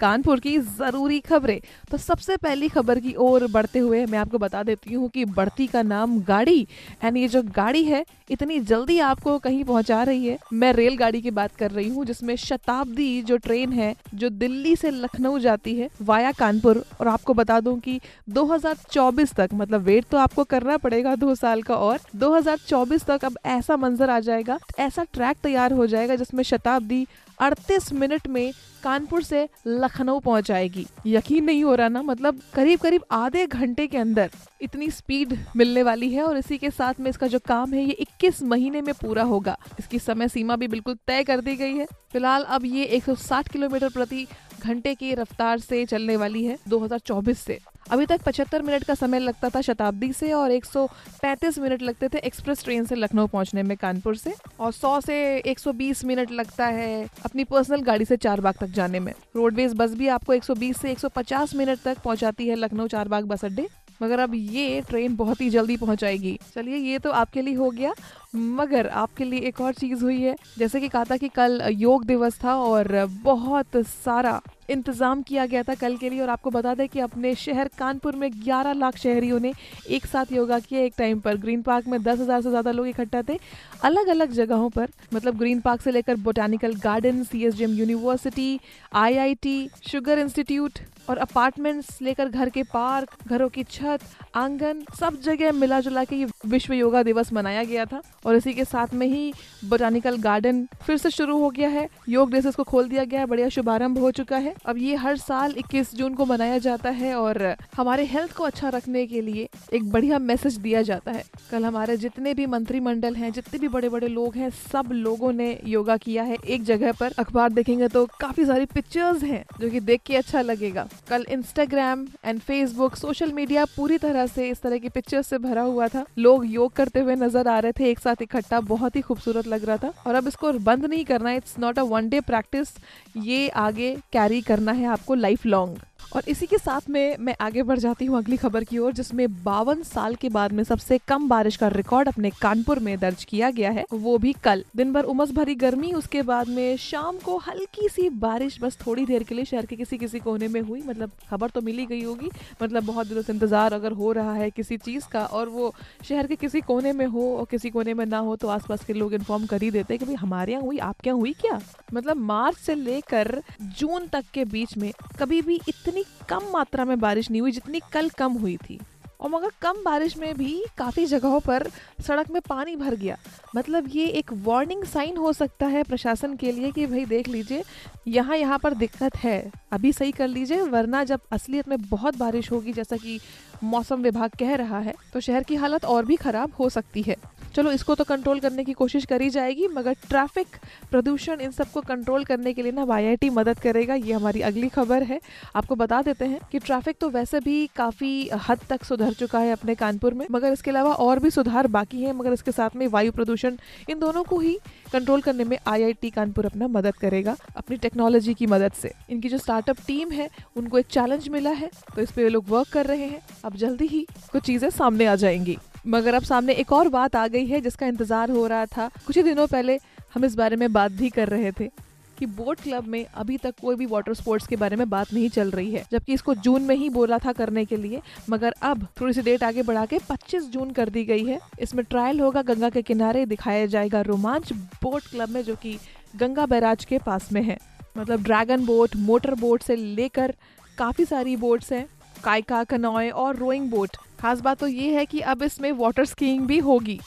कानपुर 0.00 0.40
की 0.40 0.58
ज़रूरी 0.58 1.18
खबरें। 1.20 1.60
तो 1.90 1.98
सबसे 1.98 2.36
पहली 2.36 2.68
खबर 2.68 3.00
की 3.00 3.14
ओर 3.16 3.46
बढ़ते 3.48 3.78
हुए 3.78 4.04
मैं 4.06 4.18
आपको 4.18 4.38
बता 4.38 4.62
देती 4.62 4.94
हूँ 4.94 5.08
कि 5.08 5.24
बढ़ती 5.26 5.66
का 5.66 5.82
नाम 5.84 6.18
गाड़ी 6.22 6.66
एंड 7.04 7.16
ये 7.16 7.28
जो 7.28 7.42
गाड़ी 7.56 7.84
है, 7.84 8.04
इतनी 8.30 8.58
जल्दी 8.60 8.98
आपको 9.00 9.38
कहीं 9.38 9.64
पहुँचा 9.64 10.02
रही 10.02 10.26
है। 10.26 10.38
मैं 10.52 10.72
रेलगाड़ी 10.72 11.20
की 11.22 11.30
बात 11.30 11.56
कर 11.56 11.70
रही 11.70 11.88
हूँ, 11.88 12.04
जिसमें 12.04 12.34
शताब्दी 12.38 13.22
जो 13.22 13.36
ट्रेन 13.38 13.72
है, 13.72 13.94
जो 14.14 14.28
दिल्ली 14.30 14.74
से 14.76 14.90
लखनऊ 14.90 15.38
जाती 15.38 15.74
है, 15.74 15.88
वाया 16.02 16.32
कानपुर। 16.32 16.84
और 17.00 17.08
आपको 17.08 17.34
बता 17.34 17.58
दूँ 17.60 17.78
कि 17.80 18.00
2024 18.30 19.32
तक 19.34 19.48
मतलब 19.54 19.82
वेट 19.82 20.04
तो 20.10 20.18
आपको 20.18 20.44
करना 20.46 20.76
पड़ेगा 20.78 21.14
दो 21.16 21.34
साल 21.34 21.62
का 21.62 21.76
और 21.76 21.98
2024 22.16 23.04
तक 23.04 23.24
अब 23.24 23.38
ऐसा 23.46 23.76
मंजर 23.76 24.10
आ 24.10 24.18
जाएगा, 24.20 24.58
ऐसा 24.78 25.04
ट्रैक 25.04 25.36
तैयार 25.42 25.72
हो 25.72 25.86
जाएगा 25.86 26.16
जिसमें 26.16 26.42
शताब्दी 26.44 27.06
38 27.40 27.92
मिनट 27.92 28.26
में 28.28 28.52
कानपुर 28.82 29.22
से 29.22 29.48
लखनऊ 29.66 30.18
पहुँच 30.20 30.46
जाएगी। 30.48 30.86
यकीन 31.06 31.44
नहीं 31.44 31.62
हो 31.64 31.74
रहा 31.74 31.88
ना 31.88 32.02
मतलब 32.02 32.40
करीब 32.54 32.80
करीब 32.80 33.04
आधे 33.10 33.46
घंटे 33.46 33.86
के 33.86 33.98
अंदर 33.98 34.30
इतनी 34.62 34.90
स्पीड 34.90 35.36
मिलने 35.56 35.82
वाली 35.82 36.10
है 36.10 36.22
और 36.22 36.36
इसी 36.38 36.58
के 36.58 36.70
साथ 36.70 37.00
में 37.00 37.10
इसका 37.10 37.26
जो 37.26 37.38
काम 37.38 37.72
है, 37.74 37.84
ये 37.84 37.96
21 38.00 38.42
महीने 38.42 38.80
में 38.80 38.92
पूरा 38.94 39.22
होगा। 39.22 39.56
इसकी 39.78 39.98
समय 39.98 40.28
सीमा 40.28 40.56
भी 40.56 40.68
बिल्कुल 40.68 40.96
तय 41.06 41.24
कर 41.24 41.40
दी 41.40 41.56
गई 41.56 41.74
है। 41.74 41.86
फ़िलहाल 42.12 42.42
अब 42.44 42.64
ये 42.64 42.84
160 42.98 43.48
किलोमीटर 43.48 43.88
प्रति 43.88 44.26
घंटे 44.64 44.94
की 44.94 45.14
रफ्तार 45.14 45.58
से 45.58 45.84
चलने 45.84 46.16
वाली 46.16 46.44
है 46.44 46.58
2024 46.68 47.38
से। 47.38 47.58
अभी 47.90 48.06
तक 48.06 48.20
75 48.22 48.62
मिनट 48.62 48.84
का 48.84 48.94
समय 48.94 49.18
लगता 49.18 49.48
था 49.48 49.60
शताब्दी 49.60 50.12
से 50.12 50.32
और 50.32 50.50
135 50.50 51.58
मिनट 51.58 51.82
लगते 51.82 52.08
थे 52.08 52.18
एक्सप्रेस 52.18 52.64
ट्रेन 52.64 52.84
से 52.84 52.94
लखनऊ 52.94 53.26
पहुँचने 53.26 53.62
में 53.62 53.76
कानपुर 53.76 54.16
से 54.16 54.34
और 54.60 54.72
100 54.72 55.00
से 55.00 55.38
120 55.38 56.04
मिनट 56.04 56.30
लगता 56.30 56.66
है 56.66 57.08
अपनी 57.24 57.44
पर्सनल 57.44 57.80
गाड़ी 57.80 58.04
से 58.04 58.16
चार 58.16 58.40
बाग 58.40 58.54
तक 58.54 58.66
जाने 58.66 59.00
में। 59.00 59.12
रोडवेज़ 59.36 59.74
बस 59.74 59.94
भी 59.94 60.08
आपको 60.08 60.34
120 60.34 60.80
से 60.80 60.90
150 60.90 61.54
मिनट 61.54 61.78
तक 61.78 61.98
पहुंचाती 61.98 62.48
है 62.48 62.54
लखनऊ 62.54 62.86
चार 62.86 63.08
बाग 63.08 63.24
बस 63.24 63.44
अड्डे। 63.44 63.68
मगर 64.02 64.18
अब 64.18 64.32
ये 64.34 64.80
ट्रेन 64.80 65.16
बहुत 65.16 65.40
ही 65.40 65.50
जल्दी 65.50 65.76
पहुंचाएगी। 65.76 66.38
चलिए, 66.54 66.76
ये 66.76 66.98
तो 66.98 67.10
आपके 67.10 67.42
लिए 67.42 67.54
हो 67.54 67.70
गया। 67.70 67.92
मगर 68.36 68.88
आपके 68.88 69.24
लिए 69.24 69.40
एक 69.40 69.60
और 69.60 69.72
चीज़ 69.72 70.02
हुई 70.02 70.20
है। 70.22 70.36
जैसे 70.58 70.80
कि 70.80 70.88
कहा 70.88 71.04
था 71.04 71.16
कि 71.16 71.28
कल 71.28 71.62
योग 71.70 72.04
दिवस 72.04 72.38
था 72.44 72.54
और 72.54 73.06
बहुत 73.22 73.66
सारा 73.76 74.40
इंतज़ाम 74.68 75.22
किया 75.22 75.46
गया 75.46 75.62
था 75.62 75.74
कल 75.74 75.96
के 75.96 76.10
लिए 76.10 76.20
और 76.20 76.28
आपको 76.28 76.50
बता 76.50 76.74
दें 76.74 76.88
कि 76.88 77.00
अपने 77.00 77.34
शहर 77.36 77.68
कानपुर 77.78 78.16
में 78.16 78.28
11 78.32 78.74
लाख 78.76 78.96
शहरियों 78.98 79.38
ने 79.40 79.52
एक 79.88 80.06
साथ 80.06 80.32
योगा 80.32 80.58
किया 80.58 80.80
एक 80.80 80.94
टाइम 80.98 81.20
पर। 81.20 81.36
ग्रीन 81.36 81.62
पार्क 81.62 81.86
में 81.88 82.02
दस 82.02 82.20
हज़ार 82.20 82.42
से 82.42 82.50
ज़्यादा 82.50 82.70
लोग 82.70 82.88
इकट्ठा 82.88 83.22
थे। 83.28 83.38
अलग 83.84 84.08
अलग 84.08 84.32
जगहों 84.32 84.68
पर 84.70 84.88
मतलब 85.14 85.38
ग्रीन 85.38 85.60
पार्क 85.60 85.82
से 85.82 85.90
लेकर 85.90 86.16
बोटानिकल 86.18 86.74
गार्डन 86.84 87.22
सी 87.24 87.44
यूनिवर्सिटी 87.44 88.58
आईआईटी 88.96 89.68
शुगर 89.88 90.18
इंस्टीट्यूट 90.18 90.78
और 91.08 91.18
अपार्टमेंट्स 91.18 92.00
लेकर 92.02 92.28
घर 92.28 92.48
के 92.48 92.62
पार्क, 92.64 93.10
घरों 93.28 93.48
की 93.48 93.62
छत, 93.64 94.00
आँगन, 94.36 94.82
सब 94.98 95.20
जगह 95.22 95.52
मिला 95.52 95.80
जुला 95.80 96.04
के 96.04 96.16
ये 96.16 96.26
विश्व 96.46 96.72
योगा 96.74 97.02
दिवस 97.02 97.32
मनाया 97.32 97.62
गया 97.64 97.84
था। 97.84 98.00
और 98.26 98.36
इसी 98.36 98.52
के 98.54 98.64
साथ 98.64 98.94
में 98.94 99.06
ही 99.06 99.32
बोटानिकल 99.64 100.16
गार्डन 100.18 100.64
फिर 100.82 100.96
से 100.96 101.10
शुरू 101.10 101.38
हो 101.38 101.50
गया 101.50 101.68
है। 101.68 101.88
योग 102.08 102.30
ड्रेसेस 102.30 102.54
को 102.54 102.64
खोल 102.64 102.88
दिया 102.88 103.04
गया 103.04 103.20
है, 103.20 103.26
बढ़िया 103.26 103.48
शुभारंभ 103.48 103.98
हो 103.98 104.10
चुका 104.10 104.36
है। 104.36 104.54
अब 104.66 104.78
ये 104.78 104.94
हर 104.96 105.16
साल 105.16 105.54
21 105.58 105.94
जून 105.94 106.14
को 106.14 106.24
मनाया 106.26 106.58
जाता 106.58 106.90
है 106.90 107.14
और 107.14 107.42
हमारे 107.76 108.04
हेल्थ 108.04 108.32
को 108.32 108.44
अच्छा 108.44 108.68
रखने 108.68 109.06
के 109.06 109.20
लिए 109.20 109.48
एक 109.74 109.90
बढ़िया 109.92 110.18
मैसेज 110.18 110.56
दिया 110.58 110.82
जाता 110.82 111.12
है। 111.12 111.24
कल 111.50 111.64
हमारे 111.64 111.96
जितने 111.96 112.34
भी 112.34 112.46
मंत्रिमंडल 112.46 113.14
हैं, 113.14 113.32
जितने 113.32 113.58
भी 113.58 113.68
बड़े 113.68 113.88
बड़े 113.88 114.08
लोग 114.08 114.36
हैं, 114.36 114.50
सब 114.50 114.88
लोगों 114.92 115.32
ने 115.32 115.48
योगा 115.66 115.96
किया 115.96 116.22
है 116.22 116.36
एक 116.46 116.64
जगह 116.64 116.92
पर। 116.92 117.12
अखबार 117.18 117.52
देखेंगे 117.52 117.88
तो 117.88 118.04
काफ़ी 118.20 118.44
सारी 118.44 118.66
पिक्चर्स 118.66 119.22
हैं 119.22 119.44
जो 119.60 119.70
कि 119.70 119.80
देख 119.80 120.00
के 120.06 120.16
अच्छा 120.16 120.42
लगेगा। 120.42 120.86
कल 121.08 121.24
Instagram 121.30 122.06
and 122.24 122.40
Facebook 122.40 122.96
social 122.96 123.32
media 123.32 123.64
पूरी 123.76 123.98
तरह 123.98 124.26
से 124.26 124.48
इस 124.50 124.62
तरह 124.62 124.78
की 124.78 124.88
पिक्चर्स 124.88 125.26
से 125.26 125.38
भरा 125.38 125.62
हुआ 125.62 125.88
था। 125.88 126.04
लोग 126.18 126.46
योग 126.46 126.72
करते 126.72 127.00
हुए 127.00 127.14
नज़र 127.16 127.48
आ 127.48 127.58
रहे 127.58 127.72
थे, 127.72 127.90
एक 127.90 127.98
साथ 127.98 128.22
इकट्ठा 128.22 128.60
बहुत 128.68 128.96
ही 128.96 129.00
खूबसूरत 129.00 129.46
लग 129.46 129.64
रहा 129.64 129.76
था। 129.76 129.92
और 130.06 130.14
अब 130.14 130.28
इसको 130.28 130.52
बंद 130.60 130.84
नहीं 130.84 131.04
करना 131.04 131.32
it's 131.32 131.58
not 131.58 131.78
a 131.78 131.82
one 131.84 132.08
day 132.08 132.20
practice 132.22 132.68
ये 133.16 133.48
आगे 133.48 133.94
कैरी 134.12 134.40
करना 134.48 134.72
है 134.72 134.86
आपको 134.86 135.14
लाइफ 135.14 135.46
लॉन्ग 135.46 135.78
और 136.12 136.22
इसी 136.28 136.46
के 136.46 136.58
साथ 136.58 136.88
में 136.90 137.16
मैं 137.18 137.34
आगे 137.40 137.62
बढ़ 137.62 137.78
जाती 137.78 138.04
हूँ 138.04 138.16
अगली 138.18 138.36
खबर 138.36 138.64
की 138.64 138.78
ओर, 138.78 138.92
जिसमें 138.92 139.26
बावन 139.44 139.82
साल 139.82 140.14
के 140.14 140.28
बाद 140.28 140.52
में 140.52 140.62
सबसे 140.64 140.98
कम 141.08 141.28
बारिश 141.28 141.56
का 141.56 141.68
रिकॉर्ड 141.68 142.08
अपने 142.08 142.30
कानपुर 142.42 142.78
में 142.78 142.98
दर्ज 142.98 143.24
किया 143.24 143.50
गया 143.50 143.70
है। 143.70 143.84
वो 143.92 144.16
भी 144.18 144.32
कल। 144.44 144.64
दिन 144.76 144.92
भर 144.92 145.04
उमस 145.04 145.32
भरी 145.32 145.54
गर्मी, 145.54 145.92
उसके 145.92 146.22
बाद 146.22 146.48
में 146.48 146.76
शाम 146.76 147.18
को 147.18 147.36
हल्की 147.38 147.88
सी 147.88 148.08
बारिश, 148.18 148.58
बस 148.60 148.78
थोड़ी 148.86 149.04
देर 149.06 149.22
के 149.22 149.34
लिए 149.34 149.44
शहर 149.44 149.66
के 149.66 149.76
किसी 149.76 149.98
किसी 149.98 150.18
कोने 150.18 150.48
में 150.48 150.60
हुई। 150.60 150.82
मतलब 150.82 151.10
खबर 151.30 151.50
तो 151.50 151.60
मिली 151.60 151.86
गई 151.86 152.02
होगी। 152.02 152.30
मतलब 152.62 152.84
बहुत 152.84 153.06
दिनों 153.06 153.22
से 153.22 153.32
इंतज़ार 153.32 153.72
अगर 153.72 153.92
हो 153.92 154.12
रहा 154.12 154.34
है 154.34 154.50
किसी 154.50 154.76
चीज़ 154.78 155.08
का, 155.12 155.24
और 155.24 155.48
वो 155.48 155.72
शहर 156.04 156.26
के 156.26 156.36
किसी 156.36 156.60
कोने 156.62 156.92
में 156.92 157.06
हो 157.06 157.28
और 157.36 157.46
किसी 157.50 157.70
कोने 157.70 157.94
में 157.94 158.04
ना 158.06 158.18
हो 158.18 158.36
तो 158.36 158.48
आसपास 158.48 158.84
के 158.84 158.92
लोग 158.92 159.14
इन्फॉर्म 159.14 159.46
कर 159.46 159.62
ही 159.62 159.70
देते 159.70 159.98
कि 159.98 160.04
भाई, 160.04 160.14
हमारे 160.14 160.52
यहाँ 160.52 160.64
हुई 160.64 160.78
आपके 160.80 161.10
यहाँ 161.10 161.18
हुई 161.18 161.32
क्या? 161.40 161.60
मतलब 161.94 162.16
मार्च 162.16 162.56
से 162.56 162.74
लेकर 162.74 163.40
जून 163.78 164.06
तक 164.06 164.24
के 164.34 164.44
बीच 164.46 164.76
में 164.78 164.92
कभी 165.20 165.40
भी 165.42 165.60
इतनी 165.68 165.97
इतनी 165.98 166.26
कम 166.28 166.42
मात्रा 166.52 166.84
में 166.84 167.00
बारिश 167.00 167.30
नहीं 167.30 167.40
हुई, 167.40 167.52
जितनी 167.52 167.80
कल 167.92 168.08
कम 168.08 168.32
हुई 168.32 168.56
थी। 168.56 168.80
और 169.20 169.30
मगर 169.30 169.50
कम 169.62 169.84
बारिश 169.84 170.16
में 170.16 170.34
भी 170.34 170.64
काफ़ी 170.78 171.06
जगहों 171.06 171.40
पर 171.40 171.70
सड़क 172.06 172.30
में 172.30 172.42
पानी 172.48 172.76
भर 172.76 172.94
गया। 172.94 173.16
मतलब 173.56 173.84
ये 173.88 174.06
एक 174.08 174.32
वार्निंग 174.44 174.84
साइन 174.84 175.16
हो 175.16 175.32
सकता 175.32 175.66
है 175.66 175.82
प्रशासन 175.82 176.34
के 176.36 176.52
लिए 176.52 176.70
कि 176.70 176.86
भाई 176.86 177.04
देख 177.06 177.28
लीजिए, 177.28 177.62
यहाँ 178.08 178.36
यहाँ 178.36 178.58
पर 178.58 178.74
दिक्कत 178.74 179.16
है। 179.16 179.50
अभी 179.72 179.92
सही 179.92 180.12
कर 180.12 180.28
लीजिए, 180.28 180.60
वरना 180.62 181.02
जब 181.04 181.20
असलियत 181.32 181.68
में 181.68 181.78
बहुत 181.80 182.18
बारिश 182.18 182.50
होगी, 182.52 182.72
जैसा 182.72 182.96
कि 182.96 183.18
मौसम 183.64 184.02
विभाग 184.02 184.30
कह 184.40 184.54
रहा 184.54 184.78
है 184.78 184.94
तो 185.12 185.20
शहर 185.20 185.42
की 185.42 185.54
हालत 185.56 185.84
और 185.84 186.04
भी 186.04 186.16
खराब 186.16 186.52
हो 186.58 186.68
सकती 186.68 187.02
है। 187.02 187.16
चलो, 187.54 187.70
इसको 187.72 187.94
तो 187.94 188.04
कंट्रोल 188.04 188.40
करने 188.40 188.64
की 188.64 188.72
कोशिश 188.72 189.04
करी 189.06 189.28
जाएगी, 189.30 189.66
मगर 189.68 189.92
ट्रैफ़िक 190.08 190.56
प्रदूषण 190.90 191.40
इन 191.40 191.50
सबको 191.50 191.80
कंट्रोल 191.80 192.24
करने 192.24 192.52
के 192.52 192.62
लिए 192.62 192.72
ना 192.72 192.86
आई 192.94 193.30
मदद 193.30 193.58
करेगा, 193.58 193.94
ये 193.94 194.12
हमारी 194.12 194.40
अगली 194.40 194.68
खबर 194.68 195.02
है। 195.02 195.20
आपको 195.56 195.74
बता 195.74 196.00
देते 196.02 196.24
हैं 196.24 196.40
कि 196.52 196.58
ट्रैफ़िक 196.58 196.96
तो 197.00 197.08
वैसे 197.10 197.40
भी 197.40 197.66
काफ़ी 197.76 198.28
हद 198.48 198.60
तक 198.70 198.84
सुधर 198.84 199.12
चुका 199.14 199.38
है 199.38 199.52
अपने 199.52 199.74
कानपुर 199.74 200.14
में, 200.14 200.26
मगर 200.30 200.52
इसके 200.52 200.70
अलावा 200.70 200.92
और 200.94 201.18
भी 201.18 201.30
सुधार 201.30 201.66
बाकी 201.68 202.02
है, 202.02 202.12
मगर 202.12 202.32
इसके 202.32 202.52
साथ 202.52 202.76
में 202.76 202.86
वायु 202.88 203.12
प्रदूषण 203.12 203.36
इन 203.44 203.98
दोनों 203.98 204.22
को 204.24 204.38
ही 204.38 204.58
कंट्रोल 204.92 205.20
करने 205.20 205.44
में 205.44 205.56
आईआईटी 205.66 206.10
कानपुर 206.10 206.46
अपना 206.46 206.68
मदद 206.68 206.96
करेगा, 206.96 207.36
अपनी 207.56 207.76
टेक्नोलॉजी 207.76 208.34
की 208.34 208.46
मदद 208.46 208.72
से। 208.72 208.92
इनकी 209.10 209.28
जो 209.28 209.38
स्टार्टअप 209.38 209.76
टीम 209.86 210.10
है, 210.10 210.28
उनको 210.56 210.78
एक 210.78 210.86
चैलेंज 210.88 211.28
मिला 211.28 211.50
है 211.52 211.70
तो 211.94 212.02
इस 212.02 212.10
पे 212.10 212.28
लोग 212.28 212.48
वर्क 212.48 212.68
कर 212.72 212.86
रहे 212.86 213.06
हैं। 213.06 213.20
अब 213.44 213.56
जल्दी 213.56 213.86
ही 213.86 214.06
कुछ 214.32 214.42
चीज़ें 214.42 214.68
सामने 214.70 215.06
आ 215.06 215.14
जाएँगी। 215.16 215.56
मगर 215.86 216.14
अब 216.14 216.22
सामने 216.22 216.52
एक 216.54 216.72
और 216.72 216.88
बात 216.88 217.16
आ 217.16 217.26
गई 217.28 217.46
है, 217.46 217.60
जिसका 217.60 217.86
इंतज़ार 217.86 218.30
हो 218.30 218.46
रहा 218.46 218.66
था। 218.66 218.88
कुछ 219.06 219.16
ही 219.16 219.22
दिनों 219.22 219.46
पहले 219.46 219.78
हम 220.14 220.24
इस 220.24 220.34
बारे 220.34 220.56
में 220.56 220.72
बात 220.72 220.92
भी 220.92 221.10
कर 221.10 221.28
रहे 221.28 221.52
थे। 221.52 221.68
कि 222.18 222.26
बोट 222.26 222.60
क्लब 222.60 222.86
में 222.86 223.04
अभी 223.14 223.36
तक 223.36 223.54
कोई 223.60 223.76
भी 223.76 223.86
वाटर 223.86 224.14
स्पोर्ट्स 224.14 224.46
के 224.46 224.56
बारे 224.56 224.76
में 224.76 224.88
बात 224.90 225.12
नहीं 225.12 225.28
चल 225.28 225.50
रही 225.50 225.70
है। 225.70 225.84
जबकि 225.92 226.12
इसको 226.12 226.34
जून 226.34 226.62
में 226.62 226.74
ही 226.76 226.88
बोला 226.90 227.18
था 227.18 227.32
करने 227.32 227.64
के 227.64 227.76
लिए, 227.76 228.00
मगर 228.30 228.54
अब 228.62 228.86
थोड़ी 229.00 229.12
सी 229.12 229.22
डेट 229.22 229.42
आगे 229.42 229.62
बढ़ा 229.62 229.84
के 229.86 229.98
25 230.10 230.50
जून 230.50 230.70
कर 230.70 230.88
दी 230.88 231.04
गई 231.04 231.24
है। 231.24 231.38
इसमें 231.60 231.84
ट्रायल 231.84 232.20
होगा 232.20 232.42
गंगा 232.42 232.70
के 232.70 232.82
किनारे, 232.82 233.26
दिखाया 233.26 233.66
जाएगा 233.66 234.00
रोमांच 234.00 234.52
बोट 234.52 235.02
क्लब 235.02 235.28
में 235.28 235.42
जो 235.42 235.54
कि 235.54 235.78
गंगा 236.16 236.46
बैराज 236.46 236.84
के 236.84 236.98
पास 236.98 237.32
में 237.32 237.42
है। 237.42 237.58
मतलब 237.98 238.22
ड्रैगन 238.22 238.64
बोट 238.66 238.96
मोटर 238.96 239.34
बोट 239.34 239.62
से 239.62 239.76
लेकर 239.76 240.34
काफ़ी 240.78 241.04
सारी 241.04 241.36
बोट्स 241.36 241.72
हैं 241.72 241.86
कायका 242.24 242.62
कनॉय 242.64 243.08
और 243.10 243.36
रोइंग 243.36 243.70
बोट 243.70 243.96
खास 244.20 244.40
बात 244.40 244.58
तो 244.58 244.66
ये 244.66 244.94
है 244.94 245.04
कि 245.06 245.20
अब 245.20 245.42
इसमें 245.42 245.70
वाटर 245.72 246.04
स्कीइंग 246.04 246.46
भी 246.46 246.58
होगी। 246.58 246.98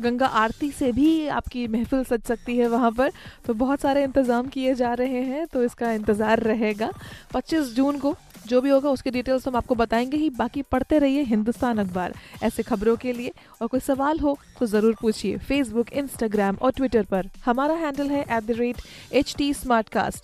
गंगा 0.00 0.26
आरती 0.26 0.70
से 0.70 0.92
भी 0.92 1.26
आपकी 1.30 1.66
महफिल 1.68 2.04
सज 2.04 2.22
सकती 2.22 2.56
है 2.58 2.68
वहाँ 2.68 2.90
पर। 2.92 3.10
तो 3.46 3.54
बहुत 3.56 3.80
सारे 3.80 4.04
इंतज़ाम 4.04 4.46
किए 4.48 4.74
जा 4.74 4.92
रहे 4.94 5.22
हैं 5.24 5.46
तो 5.46 5.62
इसका 5.64 5.92
इंतज़ार 5.92 6.40
रहेगा। 6.42 6.90
25 7.34 7.74
जून 7.74 7.98
को 7.98 8.14
जो 8.46 8.60
भी 8.60 8.70
होगा, 8.70 8.90
उसके 8.90 9.10
डिटेल्स 9.10 9.46
हम 9.48 9.56
आपको 9.56 9.74
बताएँगे 9.74 10.16
ही। 10.16 10.28
बाकी 10.30 10.62
पढ़ते 10.72 10.98
रहिए 10.98 11.22
हिंदुस्तान 11.22 11.78
अखबार, 11.78 12.14
ऐसे 12.42 12.62
खबरों 12.62 12.96
के 12.96 13.12
लिए। 13.12 13.32
और 13.62 13.68
कोई 13.68 13.80
सवाल 13.80 14.18
हो 14.18 14.36
तो 14.58 14.66
ज़रूर 14.66 14.94
पूछिए 15.00 15.36
फेसबुक 15.38 15.92
इंस्टाग्राम 15.92 16.56
और 16.56 16.72
ट्विटर 16.72 17.04
पर। 17.04 17.28
हमारा 17.44 17.74
हैंडल 17.74 18.10
है 18.10 18.22
at 18.22 18.44
the 18.44 18.58
rate 18.58 18.82
H 19.12 19.34
T 19.38 19.52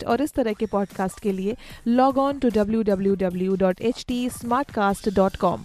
और 0.06 0.22
इस 0.22 0.34
तरह 0.34 0.52
के 0.52 0.66
पॉडकास्ट 0.66 1.20
के 1.20 1.32
लिए 1.32 1.56
log 1.86 2.18
on 2.18 2.38
to 2.38 2.48
W 2.50 2.82
W 2.84 3.14
W 3.18 3.56
dot 3.56 3.80
H 3.82 4.04
T 4.08 4.28
smart 4.32 4.70
cast 4.70 5.14
dot 5.14 5.36
com 5.36 5.64